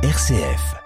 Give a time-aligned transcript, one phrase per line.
[0.00, 0.76] RCF.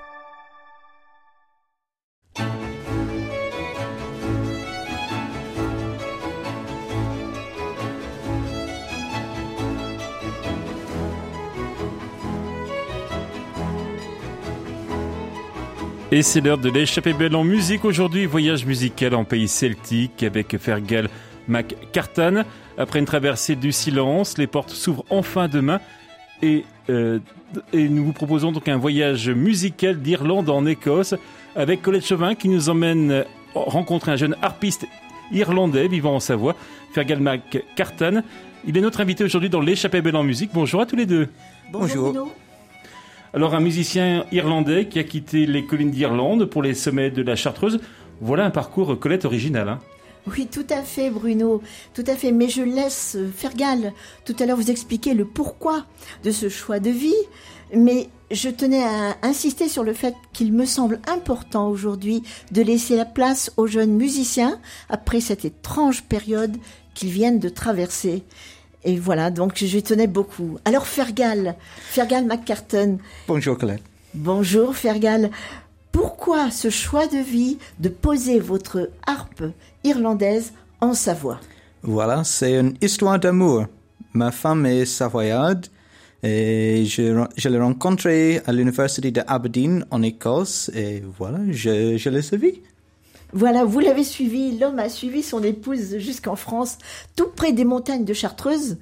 [16.10, 17.84] Et c'est l'heure de l'échappée belle en musique.
[17.84, 21.10] Aujourd'hui, voyage musical en pays celtique avec Fergal
[21.48, 22.44] McCartan.
[22.78, 25.80] Après une traversée du silence, les portes s'ouvrent enfin demain.
[26.40, 27.18] Et, euh,
[27.72, 31.14] et nous vous proposons donc un voyage musical d'Irlande en Écosse
[31.54, 33.24] avec Colette Chauvin qui nous emmène
[33.54, 34.86] rencontrer un jeune harpiste
[35.32, 36.56] irlandais vivant en Savoie,
[36.92, 38.22] Fergal McCartan.
[38.66, 40.50] Il est notre invité aujourd'hui dans l'échappée belle en musique.
[40.54, 41.28] Bonjour à tous les deux.
[41.70, 42.12] Bonjour.
[42.12, 42.32] Bonjour.
[43.34, 47.34] Alors un musicien irlandais qui a quitté les collines d'Irlande pour les sommets de la
[47.34, 47.80] Chartreuse.
[48.20, 49.68] Voilà un parcours Colette original.
[49.68, 49.80] Hein
[50.26, 51.62] oui, tout à fait, Bruno.
[51.94, 52.32] Tout à fait.
[52.32, 53.92] Mais je laisse Fergal
[54.24, 55.84] tout à l'heure vous expliquer le pourquoi
[56.22, 57.14] de ce choix de vie.
[57.74, 62.96] Mais je tenais à insister sur le fait qu'il me semble important aujourd'hui de laisser
[62.96, 66.56] la place aux jeunes musiciens après cette étrange période
[66.94, 68.24] qu'ils viennent de traverser.
[68.84, 70.58] Et voilà, donc je tenais beaucoup.
[70.64, 72.98] Alors Fergal, Fergal McCartan.
[73.28, 73.82] Bonjour Colette.
[74.14, 75.30] Bonjour Fergal.
[75.92, 79.44] Pourquoi ce choix de vie de poser votre harpe
[79.84, 81.38] irlandaise en Savoie?
[81.82, 83.66] Voilà, c'est une histoire d'amour.
[84.14, 85.66] Ma femme est savoyarde
[86.22, 92.22] et je, je l'ai rencontrée à l'université d'Aberdeen en Écosse et voilà, je, je l'ai
[92.22, 92.60] suivi.
[93.34, 96.78] Voilà, vous l'avez suivi, l'homme a suivi son épouse jusqu'en France,
[97.16, 98.78] tout près des montagnes de Chartreuse,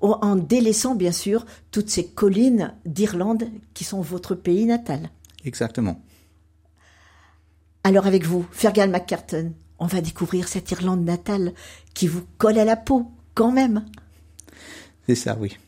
[0.00, 5.10] en délaissant bien sûr toutes ces collines d'Irlande qui sont votre pays natal.
[5.44, 6.00] Exactement.
[7.92, 11.52] Alors avec vous, Fergal McCartan, on va découvrir cette Irlande natale
[11.92, 13.84] qui vous colle à la peau, quand même.
[15.06, 15.58] C'est ça, oui.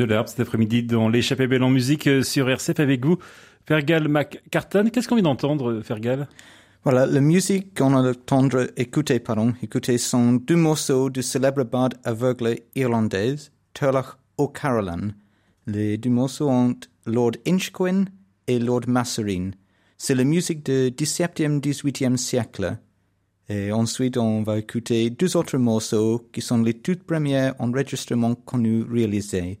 [0.00, 3.18] De l'herbe cet après-midi dans l'échappée belle en musique euh, sur RCF avec vous.
[3.66, 6.26] Fergal McCartan, qu'est-ce qu'on vient d'entendre, Fergal?
[6.84, 11.90] Voilà, la musique qu'on a entendre, écouter, pardon, écouter sont deux morceaux du célèbre bard
[12.04, 15.10] aveugle irlandaise, Turlough O'Carolan.
[15.66, 18.06] Les deux morceaux ont Lord Inchquin
[18.46, 19.52] et Lord Masserine.
[19.98, 22.78] C'est la musique du XVIIe, XVIIIe siècle.
[23.50, 28.84] Et ensuite, on va écouter deux autres morceaux qui sont les toutes premiers enregistrements connus
[28.90, 29.60] réalisés.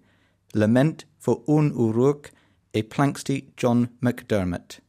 [0.54, 2.32] Lament for Un Uruk
[2.74, 4.80] et Planxty John McDermott.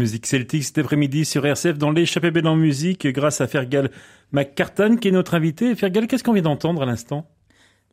[0.00, 3.90] Musique celtique cet après-midi sur RCF dans l'échappée belle en musique grâce à Fergal
[4.32, 5.74] McCartan qui est notre invité.
[5.74, 7.28] Fergal, qu'est-ce qu'on vient d'entendre à l'instant?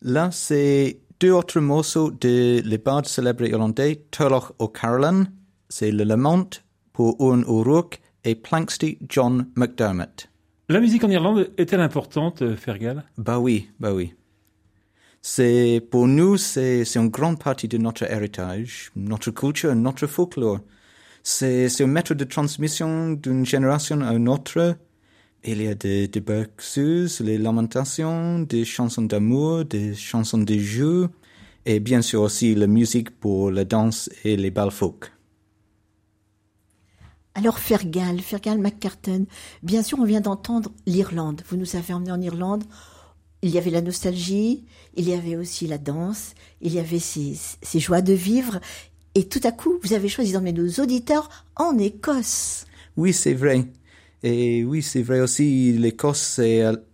[0.01, 5.25] Là, c'est deux autres morceaux de les bardes célèbres irlandais, Turloch O'Carolan,
[5.67, 10.29] c'est le lament pour Owen O'Rourke et Planksty John McDermott.
[10.69, 13.03] La musique en Irlande est-elle importante, euh, Fergal?
[13.17, 14.13] Bah oui, bah oui.
[15.21, 20.61] C'est, pour nous, c'est, c'est une grande partie de notre héritage, notre culture, notre folklore.
[21.29, 24.77] C'est, un méthode de transmission d'une génération à une autre.
[25.43, 26.23] Il y a des, des
[27.19, 31.09] les lamentations, des chansons d'amour, des chansons de jeu,
[31.65, 35.11] et bien sûr aussi la musique pour la danse et les bals folk.
[37.35, 39.25] Alors Fergal, Fergal McCartan,
[39.63, 41.41] bien sûr on vient d'entendre l'Irlande.
[41.49, 42.63] Vous nous avez emmenés en Irlande.
[43.41, 44.63] Il y avait la nostalgie,
[44.95, 48.61] il y avait aussi la danse, il y avait ces joies de vivre.
[49.17, 52.67] Et tout à coup, vous avez choisi d'emmener nos auditeurs en Écosse.
[52.97, 53.65] Oui, c'est vrai.
[54.21, 56.39] Et oui, c'est vrai aussi, l'Écosse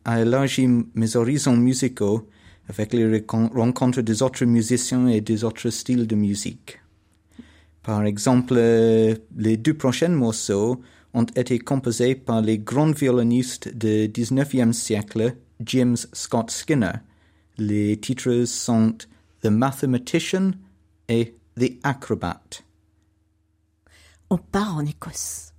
[0.06, 2.30] a élargi mes horizons musicaux
[2.70, 6.80] avec les rencontres des autres musiciens et des autres styles de musique.
[7.82, 10.82] Par exemple, les deux prochains morceaux
[11.14, 16.94] ont été composés par les grands violonistes du 19e siècle, James Scott Skinner.
[17.58, 18.96] Les titres sont
[19.42, 20.52] The Mathematician
[21.10, 22.64] et The Acrobat.
[24.32, 25.53] On part en Écosse.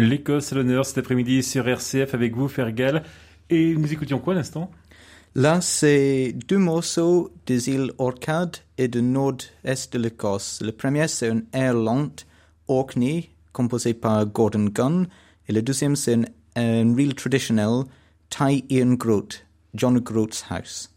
[0.00, 3.02] L'Écosse à l'honneur cet après-midi sur RCF avec vous, Fergal.
[3.50, 4.70] Et nous écoutions quoi à l'instant?
[5.34, 10.62] Là, c'est deux morceaux des îles Orcades et du nord-est de l'Écosse.
[10.62, 12.10] Le premier, c'est un air lent,
[12.66, 15.06] Orkney, composé par Gordon Gunn.
[15.48, 16.24] Et le deuxième, c'est un,
[16.56, 17.84] un reel traditionnel,
[18.30, 20.90] Thai Ian Groot, John Groot's House.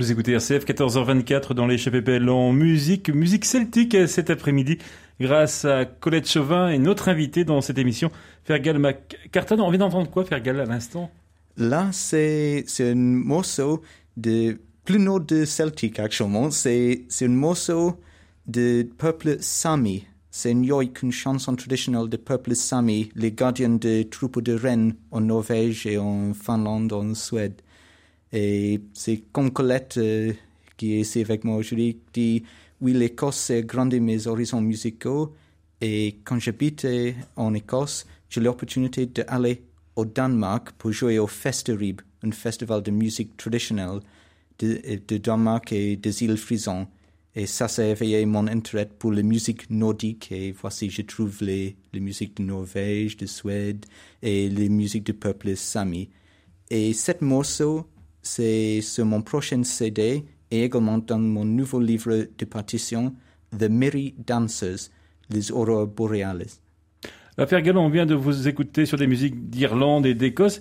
[0.00, 4.78] Vous écoutez RCF 14h24 dans l'échappée belle en musique, musique celtique cet après-midi,
[5.20, 8.10] grâce à Colette Chauvin et notre invité dans cette émission,
[8.44, 9.58] Fergal McCartan.
[9.58, 11.10] On vient d'entendre quoi, Fergal, à l'instant?
[11.58, 13.82] Là, c'est un morceau
[14.16, 16.50] de plus nord de celtique, actuellement.
[16.50, 18.00] C'est un morceau
[18.46, 20.06] de peuple Sami.
[20.30, 25.20] C'est une yoik, chanson traditionnelle de peuple Sami, les gardiens des troupeaux de rennes en
[25.20, 27.60] Norvège et en Finlande, en Suède.
[28.32, 30.32] Et c'est comme Colette euh,
[30.76, 32.42] qui est ici avec moi aujourd'hui, dit
[32.80, 35.34] oui, l'Écosse a grandi mes horizons musicaux.
[35.80, 39.62] Et quand j'habitais en Écosse, j'ai l'opportunité d'aller
[39.96, 44.00] au Danemark pour jouer au Festerib, un festival de musique traditionnelle
[44.58, 46.86] de, de Danemark et des îles Frison.
[47.34, 50.32] Et ça, ça a éveillé mon intérêt pour la musique nordique.
[50.32, 53.86] Et voici, je trouve les, les de Norvège, de Suède
[54.22, 56.08] et les musiques du peuple Sami.
[56.70, 57.86] Et cet morceau
[58.22, 63.14] c'est sur mon prochain CD et également dans mon nouveau livre de partition,
[63.56, 64.90] The Merry Dancers,
[65.30, 66.46] les aurores boréales.
[67.38, 70.60] La Galon, on vient de vous écouter sur des musiques d'Irlande et d'Écosse,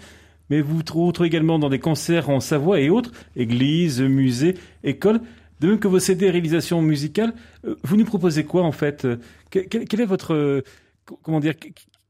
[0.49, 5.19] mais vous trouvez également dans des concerts en Savoie et autres, églises, musées, écoles.
[5.59, 7.33] De même que vos CD réalisations musicales,
[7.65, 9.05] euh, vous nous proposez quoi en fait?
[9.49, 10.63] Quel, est votre euh,
[11.21, 11.55] comment dire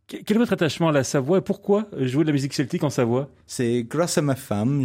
[0.10, 2.89] quel est votre attachement à la Savoie et pourquoi jouer de la musique celtique en
[2.89, 3.30] Savoie?
[3.45, 4.84] C'est grâce à ma femme.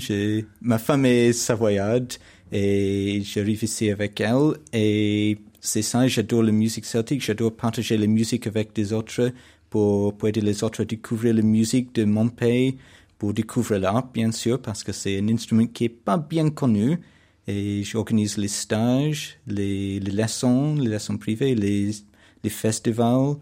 [0.61, 2.13] Ma femme est savoyarde
[2.53, 4.53] et j'arrive ici avec elle.
[4.75, 7.25] Et c'est ça, j'adore la musique celtique.
[7.25, 9.33] J'adore partager la musique avec des autres
[9.71, 12.77] pour, aider les autres à découvrir la musique de mon pays,
[13.17, 17.01] pour découvrir l'art, bien sûr, parce que c'est un instrument qui est pas bien connu.
[17.47, 23.37] Et j'organise les stages, les, leçons, les leçons privées, les festivals.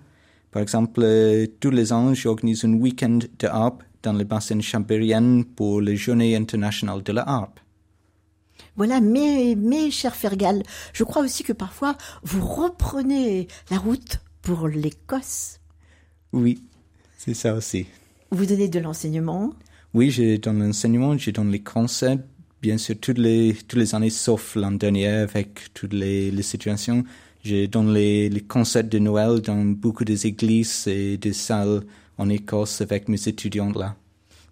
[0.53, 5.43] Par exemple, euh, tous les ans, j'organise un week-end de harpe dans le bassin chambérien
[5.57, 7.59] pour les Journées internationales de la harpe.
[8.77, 10.63] Voilà, mais, mais, cher Fergal,
[10.93, 15.61] je crois aussi que parfois vous reprenez la route pour l'Écosse.
[16.33, 16.63] Oui,
[17.17, 17.87] c'est ça aussi.
[18.31, 19.55] Vous donnez de l'enseignement?
[19.95, 22.19] Oui, je donne l'enseignement, je donne les concerts,
[22.61, 27.05] bien sûr, toutes les, toutes les années, sauf l'an dernier, avec toutes les, les situations.
[27.43, 31.83] Je donne les, les concerts de Noël dans beaucoup des églises et des salles
[32.19, 33.97] en Écosse avec mes étudiants là.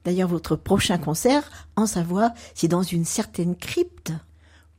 [0.05, 4.13] D'ailleurs, votre prochain concert en Savoie, c'est dans une certaine crypte.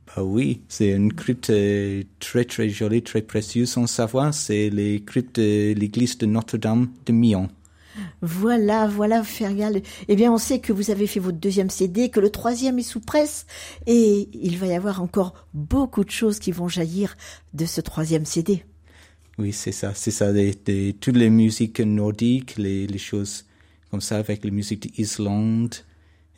[0.08, 4.32] Bah oui, c'est une crypte euh, très très jolie, très précieuse en Savoie.
[4.32, 7.48] C'est les cryptes de l'église de Notre-Dame de Mion.
[8.20, 9.82] Voilà, voilà, Fergal.
[10.08, 12.82] Eh bien, on sait que vous avez fait votre deuxième CD, que le troisième est
[12.82, 13.46] sous presse,
[13.86, 17.16] et il va y avoir encore beaucoup de choses qui vont jaillir
[17.54, 18.64] de ce troisième CD.
[19.38, 23.46] Oui, c'est ça, c'est ça, des, des- toutes les musiques nordiques, les, les choses
[23.90, 25.74] comme ça, avec les musiques d'Islande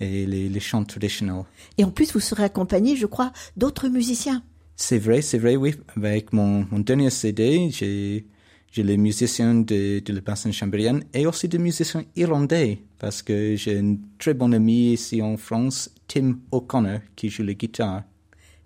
[0.01, 1.45] et les, les chants traditionnels.
[1.79, 4.43] Et en plus, vous serez accompagné, je crois, d'autres musiciens.
[4.77, 5.75] C'est vrai, c'est vrai, oui.
[5.97, 8.27] Avec mon, mon dernier CD, j'ai,
[8.75, 13.55] j'ai les musiciens de, de la bassin chambérienne et aussi des musiciens irlandais, parce que
[13.55, 18.03] j'ai un très bon ami ici en France, Tim O'Connor, qui joue la guitare.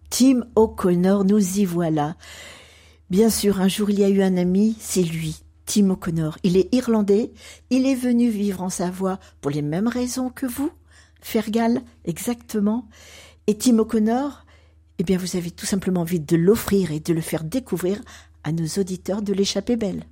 [0.09, 2.17] Tim O'Connor, nous y voilà.
[3.11, 6.39] Bien sûr, un jour il y a eu un ami, c'est lui, Tim O'Connor.
[6.43, 7.31] Il est irlandais,
[7.69, 10.71] il est venu vivre en Savoie pour les mêmes raisons que vous,
[11.21, 12.89] Fergal, exactement.
[13.47, 14.47] Et Tim O'Connor,
[14.99, 18.01] eh bien vous avez tout simplement envie de l'offrir et de le faire découvrir
[18.49, 20.05] à nos auditeurs de l'échappée belle.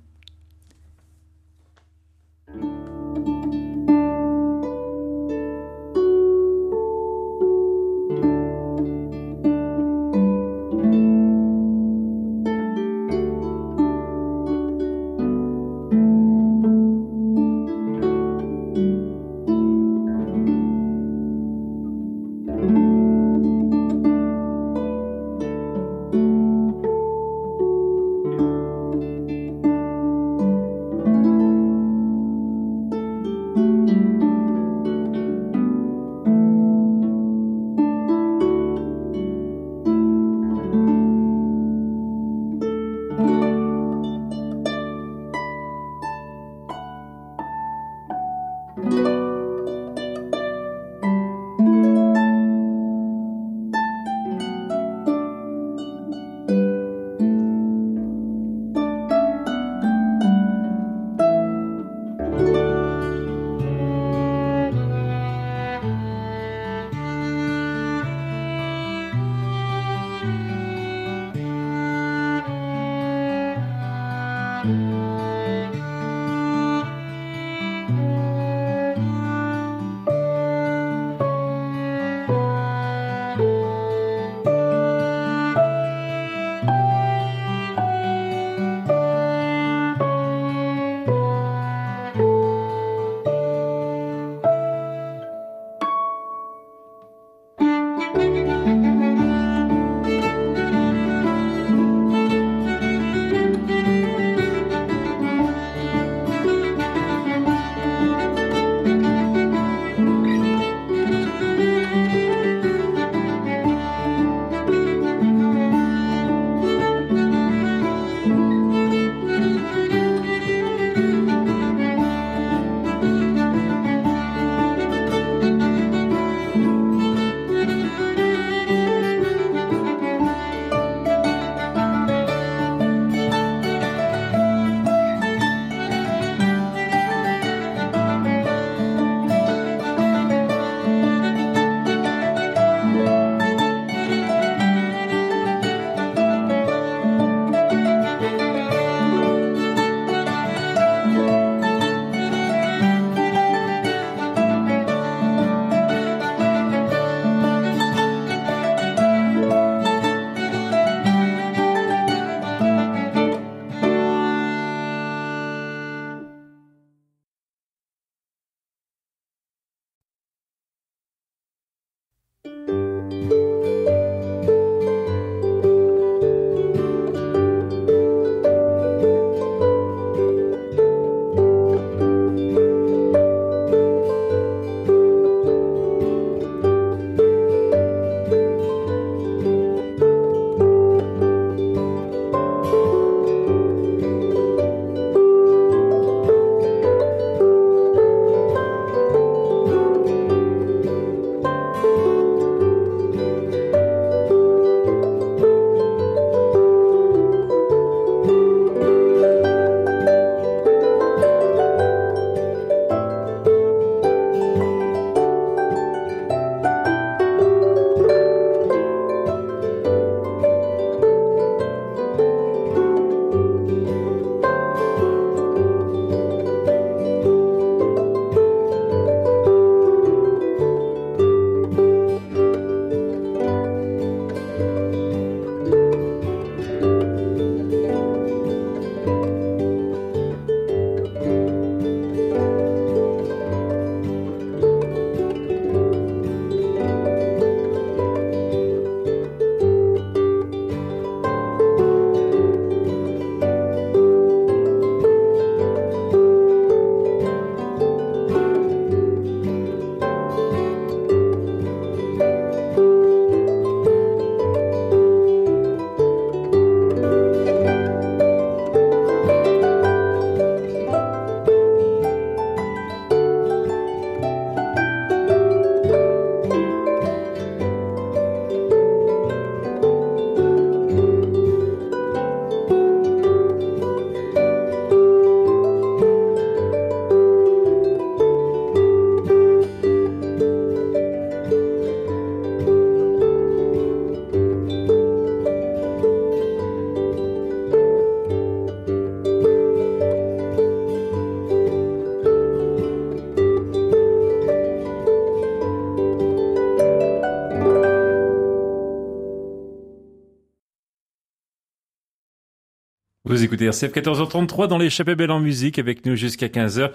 [313.57, 316.91] Écoutez RCF 14h33 dans l'échappée belle en musique avec nous jusqu'à 15h.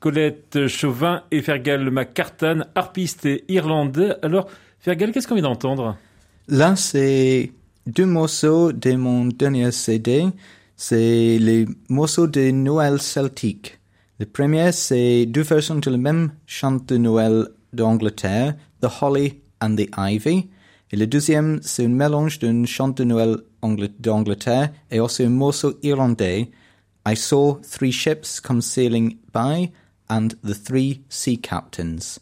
[0.00, 4.14] Colette Chauvin et Fergal McCartan, harpiste et irlandais.
[4.22, 4.48] Alors,
[4.80, 5.98] Fergal, qu'est-ce qu'on vient d'entendre?
[6.48, 7.52] Là, c'est
[7.86, 10.24] deux morceaux de mon dernier CD.
[10.74, 13.78] C'est les morceaux de Noël celtique.
[14.18, 19.76] Le premier, c'est deux versions de la même chant de Noël d'Angleterre, The Holly and
[19.76, 20.48] the Ivy.
[20.96, 23.36] Et le deuxième, c'est un mélange d'un chant de Noël
[23.98, 26.50] d'Angleterre et aussi un morceau irlandais,
[27.06, 29.72] I Saw Three Ships Come Sailing By
[30.08, 32.18] and the Three Sea Captains.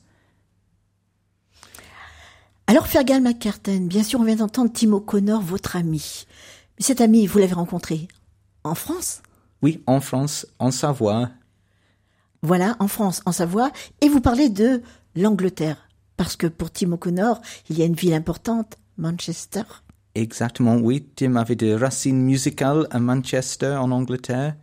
[2.67, 6.27] Alors Fergal McCartan, bien sûr on vient d'entendre Tim O'Connor, votre ami.
[6.77, 8.09] Mais cet ami, vous l'avez rencontré
[8.65, 9.23] en France?
[9.63, 11.31] Oui, en France, en Savoie.
[12.43, 13.71] Voilà, en France, en Savoie.
[14.01, 14.83] Et vous parlez de
[15.15, 15.84] l'Angleterre.
[16.17, 19.63] Parce que pour Tim O'Connor, il y a une ville importante, Manchester.
[20.15, 21.07] Exactement, oui.
[21.17, 24.55] Tim avait des racines musicales à Manchester, en Angleterre.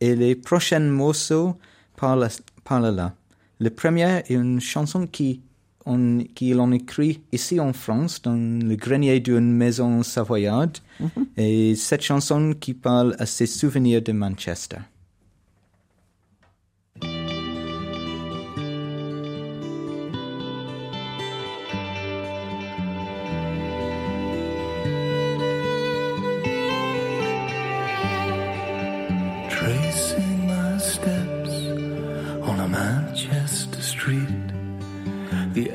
[0.00, 1.56] Et les prochains morceaux
[1.96, 2.28] parlent,
[2.64, 3.14] parlent là.
[3.58, 5.40] Le premier est une chanson qui
[5.86, 10.78] on, qu'il en écrit ici en France, dans le grenier d'une maison savoyarde.
[11.00, 11.26] Mm-hmm.
[11.38, 14.78] Et cette chanson qui parle à ses souvenirs de Manchester.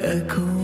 [0.03, 0.62] echo.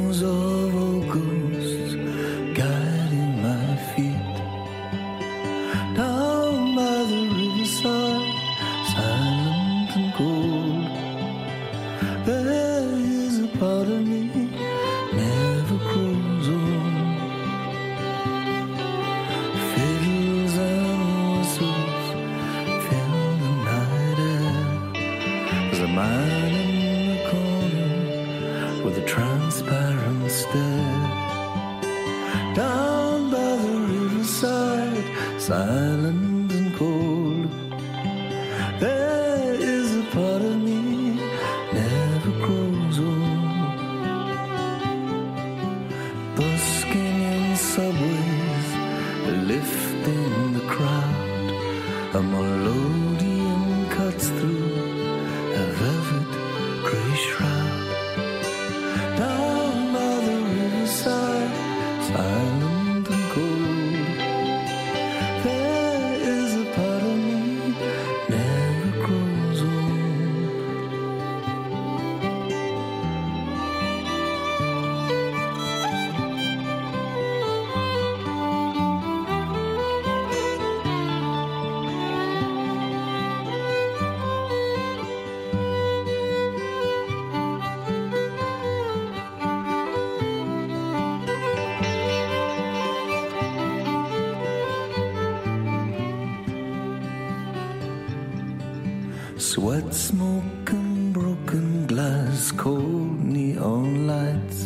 [99.40, 104.66] Sweat, smoke, and broken glass, cold neon lights.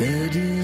[0.00, 0.63] Betty's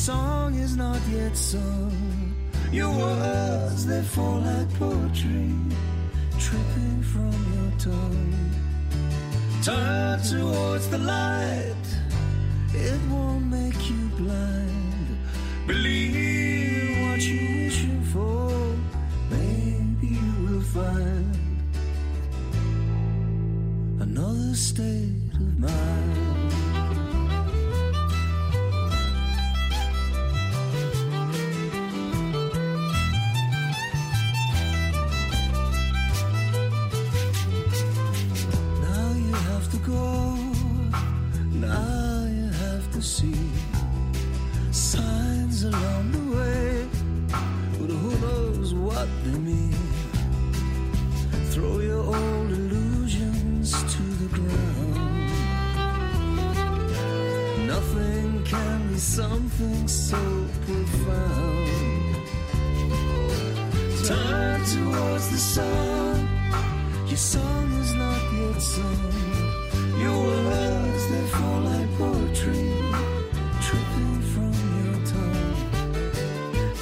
[0.00, 2.34] song is not yet sung.
[2.72, 5.52] Your words, they fall like poetry,
[6.38, 8.34] tripping from your tongue.
[9.62, 11.79] Turn towards the light,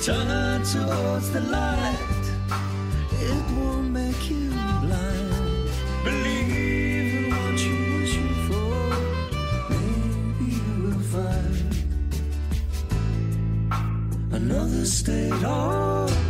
[0.09, 2.27] Turn towards the light,
[3.21, 4.49] it won't make you
[4.81, 5.69] blind.
[6.03, 8.73] Believe in what you're wishing for,
[9.69, 11.69] maybe you will find
[14.33, 16.28] another state of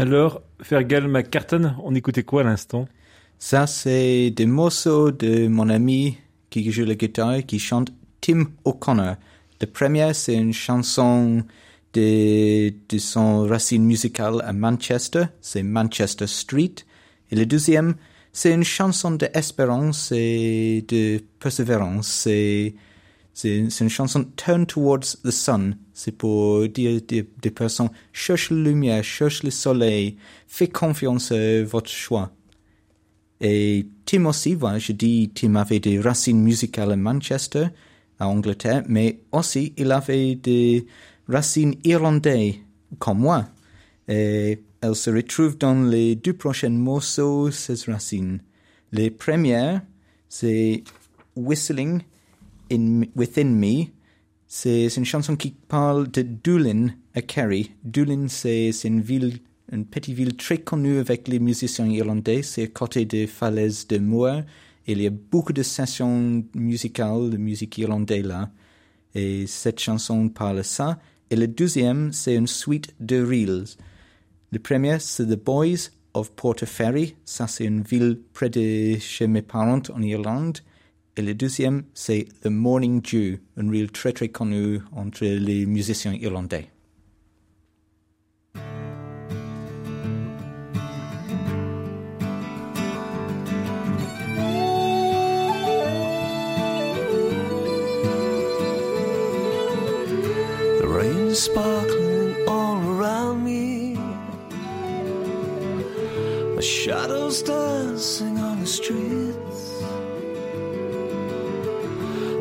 [0.00, 2.88] Alors, Fergal McCartan, on écoutait quoi à l'instant?
[3.38, 6.16] Ça, c'est des morceaux de mon ami
[6.48, 7.92] qui joue la guitare et qui chante
[8.22, 9.16] Tim O'Connor.
[9.60, 11.42] Le premier, c'est une chanson
[11.92, 16.76] de, de son racine musicale à Manchester, c'est Manchester Street.
[17.30, 17.94] Et le deuxième,
[18.32, 22.06] c'est une chanson d'espérance et de persévérance.
[22.08, 22.74] C'est,
[23.32, 25.76] c'est, une chanson Turn Towards the Sun.
[25.92, 30.16] C'est pour dire des, des personnes, cherche la lumière, cherche le soleil,
[30.46, 32.32] fais confiance à votre choix.
[33.40, 37.68] Et Tim aussi, voilà, je dis, Tim avait des racines musicales à Manchester,
[38.18, 40.86] à Angleterre, mais aussi il avait des
[41.26, 42.56] racines irlandaises,
[42.98, 43.46] comme moi.
[44.08, 48.42] Et elle se retrouve dans les deux prochains morceaux, ces racines.
[48.92, 49.80] Les premières,
[50.28, 50.84] c'est
[51.36, 52.02] Whistling
[52.70, 53.86] in, Within Me.
[54.46, 57.72] C'est une chanson qui parle de Doolin à Kerry.
[57.84, 59.38] Doolin, c'est une ville,
[59.70, 62.42] une petite ville très connue avec les musiciens irlandais.
[62.42, 64.42] C'est à côté des falaises de Moher.
[64.86, 68.50] Il y a beaucoup de sessions musicales de musique irlandaise là.
[69.14, 70.98] Et cette chanson parle de ça.
[71.30, 73.76] Et le deuxième, c'est une suite de reels.
[74.50, 77.14] Le premier, c'est The Boys of Portaferry.
[77.24, 80.58] Ça, c'est une ville près de chez mes parents en Irlande.
[81.16, 86.14] Et le deuxième, c'est The Morning Dew, une ville très très connue entre les musiciens
[86.14, 86.68] irlandais.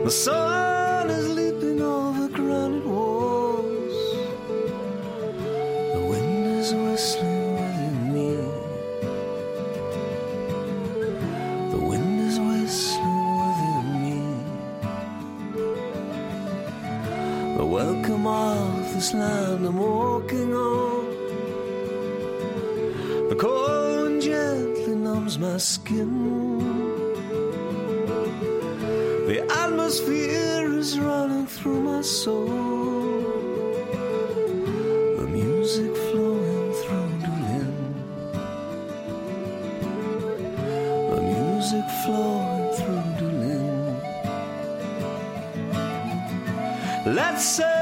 [0.03, 3.97] The sun is leaping over granite walls.
[5.93, 8.31] The wind is whistling within me.
[11.71, 14.19] The wind is whistling within me.
[17.57, 21.05] The welcome of this land I'm walking on.
[23.29, 23.69] The cold
[24.03, 26.48] wind gently numbs my skin.
[29.99, 32.47] Atmosphere is running through my soul.
[35.17, 37.73] The music flowing through Dulin.
[41.09, 43.95] The music flowing through Dulin.
[47.05, 47.78] Let's sail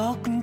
[0.00, 0.39] darkness.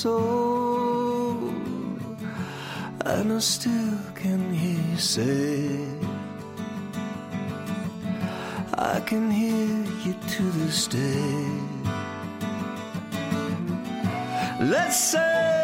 [0.00, 1.36] Soul,
[3.04, 5.78] and I still can hear you say,
[8.72, 11.44] I can hear you to this day.
[14.72, 15.59] Let's sail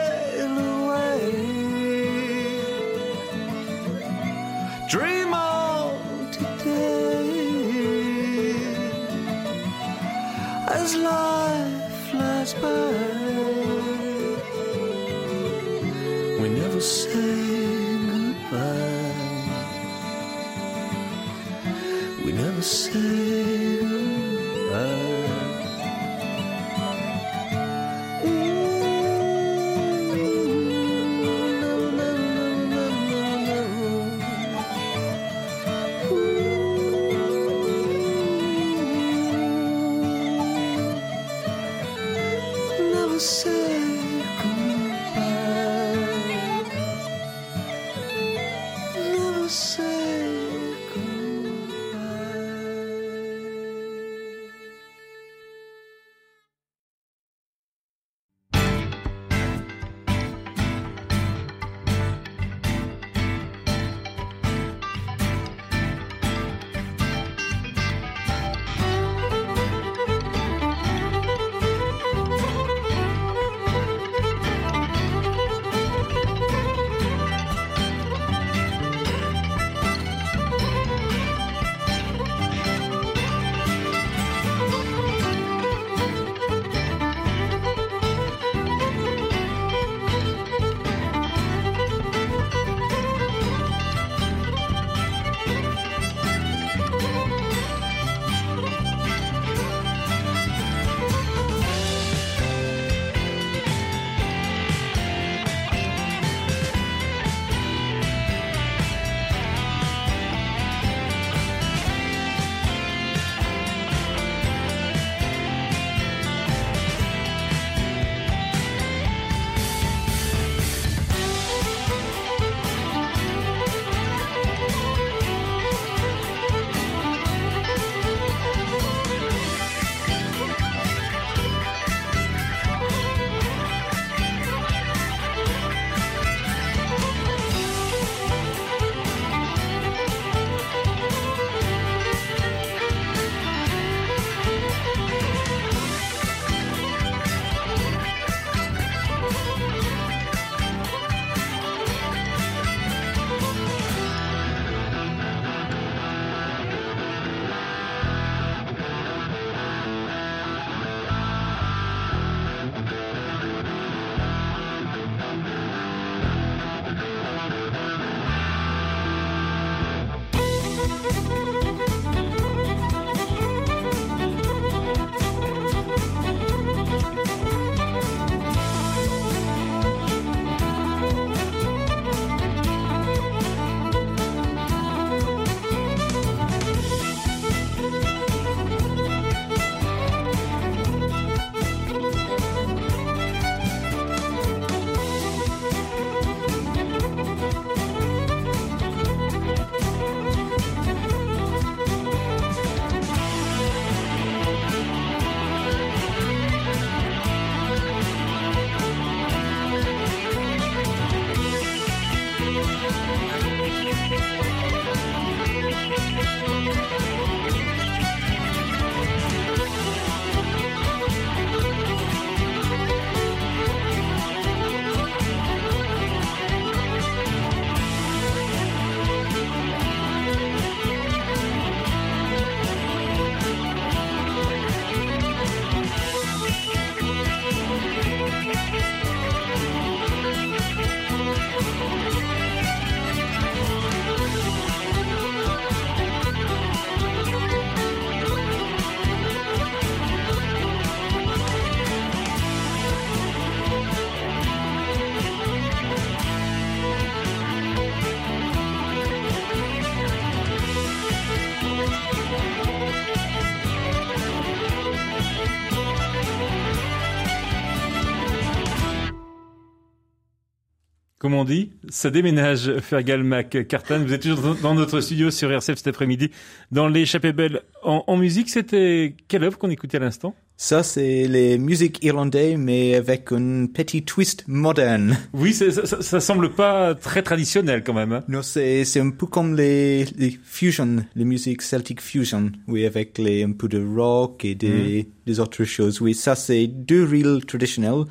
[271.26, 273.98] Comme on dit, ça déménage, Fergal McCartan.
[273.98, 276.30] Vous êtes toujours dans notre studio sur RCF cet après-midi,
[276.70, 278.48] dans l'échappée belle en, en musique.
[278.48, 280.36] C'était quelle œuvre qu'on écoutait à l'instant?
[280.56, 285.18] Ça, c'est les musiques irlandaises, mais avec un petit twist moderne.
[285.32, 288.12] Oui, ça, ça, ça semble pas très traditionnel quand même.
[288.12, 288.22] Hein.
[288.28, 293.18] Non, c'est, c'est un peu comme les, les fusion, les musiques celtic fusion, oui, avec
[293.18, 296.00] les, un peu de rock et des, des autres choses.
[296.00, 298.04] Oui, ça, c'est deux reels traditionnels.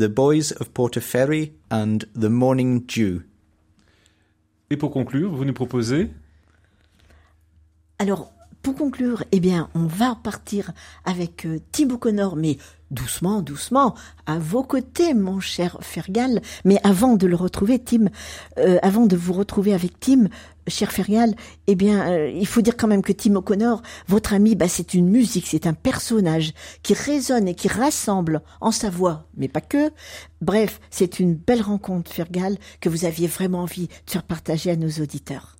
[0.00, 3.20] The Boys of Portaferry and The Morning Dew.
[4.70, 6.08] Et pour conclure, vous nous proposez
[7.98, 8.32] Alors,
[8.62, 10.72] pour conclure, eh bien, on va partir
[11.04, 12.56] avec euh, Tim O'Connor, mais
[12.90, 13.94] doucement, doucement,
[14.26, 16.40] à vos côtés, mon cher Fergal.
[16.64, 18.06] Mais avant de le retrouver, Tim,
[18.58, 20.28] euh, avant de vous retrouver avec Tim,
[20.66, 21.34] cher Fergal,
[21.66, 24.94] eh bien, euh, il faut dire quand même que Tim O'Connor, votre ami, bah, c'est
[24.94, 29.60] une musique, c'est un personnage qui résonne et qui rassemble en sa voix, mais pas
[29.60, 29.90] que.
[30.40, 34.76] Bref, c'est une belle rencontre, Fergal, que vous aviez vraiment envie de faire partager à
[34.76, 35.56] nos auditeurs.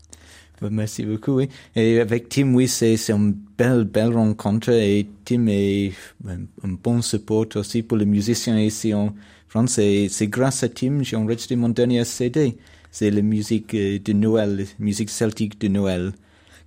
[0.60, 1.48] Bah, Merci beaucoup, oui.
[1.74, 5.92] Et avec Tim, oui, c'est, une belle, belle rencontre et Tim est
[6.28, 9.14] un, un bon support aussi pour les musiciens ici en
[9.48, 9.78] France.
[9.78, 12.56] Et c'est grâce à Tim j'ai enregistré mon dernier CD.
[12.90, 16.12] C'est la musique euh, de Noël, musique celtique de Noël.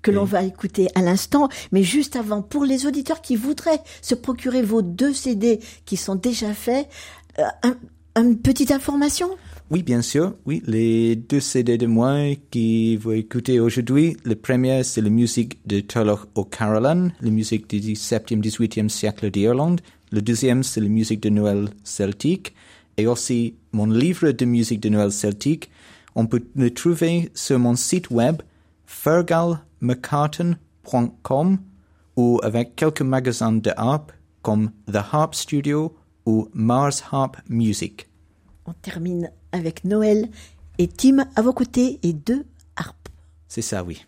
[0.01, 1.49] que l'on va écouter à l'instant.
[1.71, 6.15] Mais juste avant, pour les auditeurs qui voudraient se procurer vos deux CD qui sont
[6.15, 6.87] déjà faits,
[7.39, 7.75] euh, un,
[8.21, 9.29] une petite information?
[9.71, 10.35] Oui, bien sûr.
[10.45, 14.17] Oui, les deux CD de moi qui vous écoutez aujourd'hui.
[14.23, 19.79] Le premier, c'est la musique de Turlough O'Carolan, la musique du 17e, 18e siècle d'Irlande.
[20.11, 22.53] Le deuxième, c'est la musique de Noël celtique.
[22.97, 25.71] Et aussi mon livre de musique de Noël celtique.
[26.13, 28.43] On peut le trouver sur mon site web
[28.85, 31.57] fergalmccartan.com
[32.15, 34.11] ou avec quelques magasins de harpe
[34.43, 35.95] comme The Harp Studio
[36.27, 38.07] ou Mars Harp Music.
[38.65, 40.27] On termine avec Noël
[40.77, 42.45] et Tim à vos côtés et deux
[42.75, 43.07] harpes.
[43.47, 44.05] C'est ça, oui.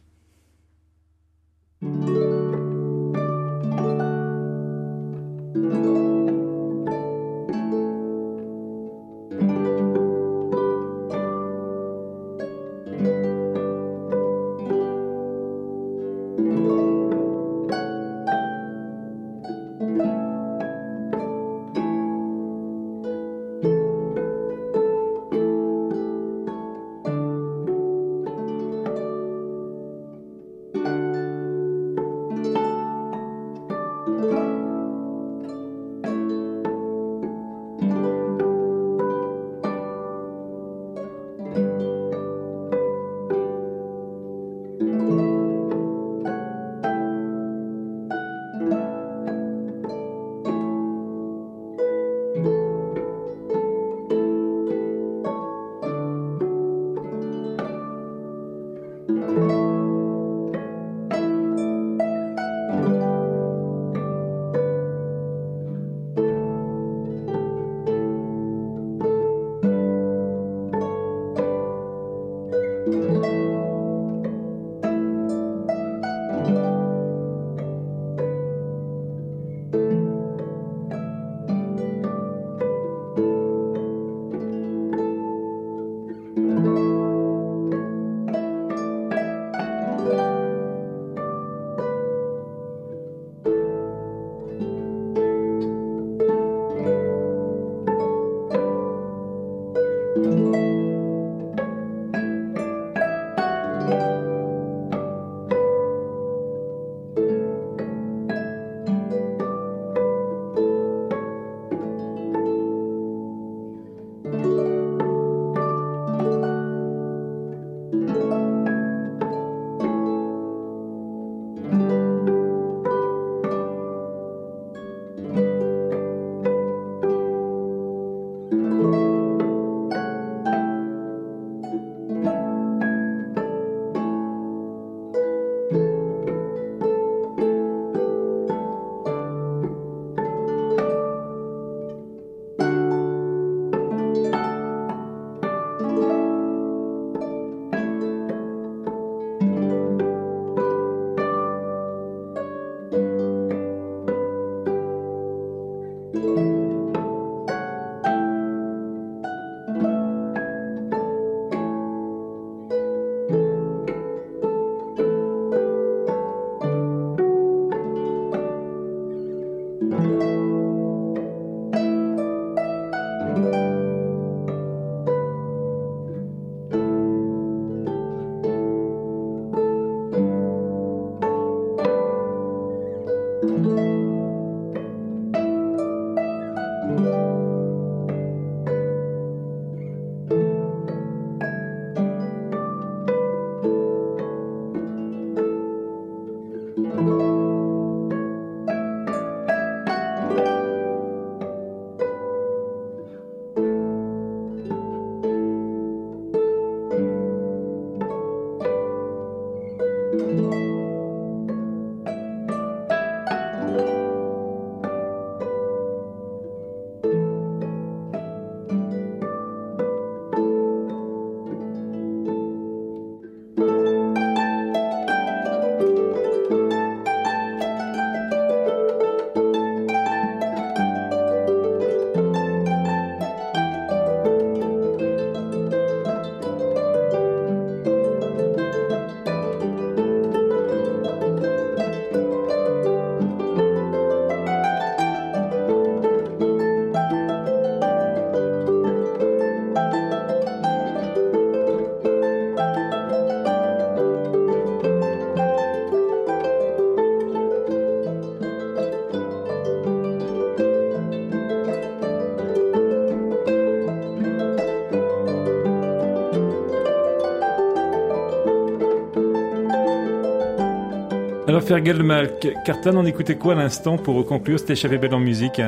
[271.66, 275.20] Alors Fergal Malk, Cartan, on écoutait quoi à l'instant pour conclure cette échappée belle en
[275.20, 275.60] musique?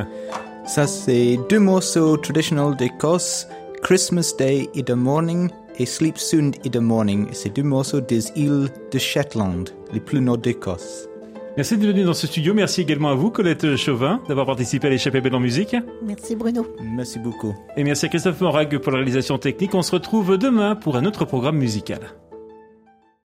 [0.63, 3.47] Ça, c'est deux morceaux traditionnels d'Écosse,
[3.81, 7.27] Christmas Day in the Morning et Sleep Soon in the Morning.
[7.31, 11.09] C'est deux morceaux des îles de Shetland, les plus nord d'Écosse.
[11.55, 12.53] Merci de venir dans ce studio.
[12.53, 15.75] Merci également à vous, Colette Chauvin, d'avoir participé à l'échappée belle en musique.
[16.05, 16.67] Merci Bruno.
[16.95, 17.55] Merci beaucoup.
[17.75, 19.73] Et merci à Christophe Morag pour la réalisation technique.
[19.73, 22.01] On se retrouve demain pour un autre programme musical.